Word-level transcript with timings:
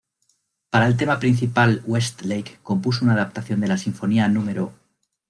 Para 0.71 0.87
el 0.87 0.97
tema 0.97 1.19
principal 1.19 1.83
Westlake 1.85 2.57
compuso 2.63 3.05
una 3.05 3.13
adaptación 3.13 3.59
de 3.61 3.67
la 3.67 3.77
Sinfonía 3.77 4.27
No. 4.29 4.73